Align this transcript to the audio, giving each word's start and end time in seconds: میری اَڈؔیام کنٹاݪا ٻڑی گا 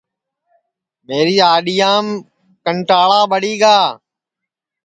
میری 1.07 1.35
اَڈؔیام 1.51 2.05
کنٹاݪا 2.63 3.21
ٻڑی 3.31 3.53
گا 3.61 3.77